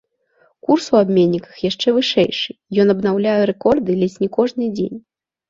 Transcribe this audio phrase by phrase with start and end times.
[0.69, 2.51] Курс у абменніках яшчэ вышэйшы,
[2.85, 4.99] ён абнаўляе рэкорды ледзь не кожны дзень.